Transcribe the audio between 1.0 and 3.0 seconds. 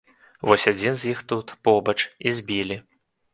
з іх тут, побач, і збілі.